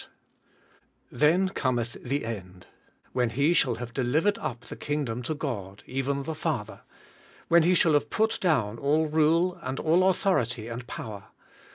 —"T/im 1.15 1.49
comcth 1.49 1.95
the 2.01 2.25
end, 2.25 2.65
when 3.13 3.29
He 3.29 3.53
shall 3.53 3.75
have 3.75 3.93
delivered 3.93 4.39
up 4.39 4.61
the 4.61 4.75
kingdom 4.75 5.21
to 5.21 5.35
God, 5.35 5.83
even 5.85 6.23
the 6.23 6.33
Father; 6.33 6.81
when 7.49 7.61
He 7.61 7.75
shall 7.75 7.93
have 7.93 8.09
put 8.09 8.39
doivn 8.41 8.79
all 8.79 9.05
rule, 9.05 9.59
and 9.61 9.79
all 9.79 10.09
authority 10.09 10.67
and 10.67 10.87
power. 10.87 11.25